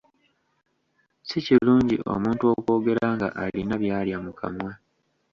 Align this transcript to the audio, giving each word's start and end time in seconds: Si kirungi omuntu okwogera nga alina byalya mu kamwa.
Si 1.27 1.37
kirungi 1.45 1.95
omuntu 2.13 2.43
okwogera 2.53 3.05
nga 3.15 3.27
alina 3.43 3.75
byalya 3.83 4.17
mu 4.25 4.31
kamwa. 4.39 4.71